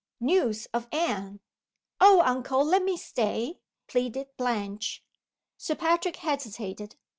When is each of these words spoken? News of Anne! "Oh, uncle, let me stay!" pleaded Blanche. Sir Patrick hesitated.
News 0.19 0.65
of 0.73 0.87
Anne! 0.91 1.41
"Oh, 1.99 2.21
uncle, 2.25 2.65
let 2.65 2.81
me 2.83 2.97
stay!" 2.97 3.59
pleaded 3.85 4.29
Blanche. 4.35 5.03
Sir 5.59 5.75
Patrick 5.75 6.15
hesitated. 6.15 6.95